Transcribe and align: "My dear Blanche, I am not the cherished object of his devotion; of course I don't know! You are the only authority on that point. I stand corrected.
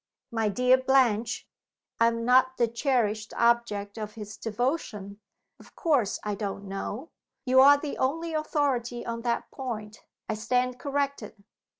"My 0.31 0.49
dear 0.49 0.77
Blanche, 0.79 1.47
I 1.99 2.07
am 2.07 2.25
not 2.25 2.57
the 2.57 2.67
cherished 2.67 3.35
object 3.35 3.99
of 3.99 4.13
his 4.13 4.35
devotion; 4.35 5.19
of 5.59 5.75
course 5.75 6.19
I 6.23 6.33
don't 6.33 6.67
know! 6.67 7.11
You 7.45 7.59
are 7.59 7.77
the 7.77 7.99
only 7.99 8.33
authority 8.33 9.05
on 9.05 9.21
that 9.21 9.51
point. 9.51 10.03
I 10.27 10.33
stand 10.33 10.79
corrected. 10.79 11.43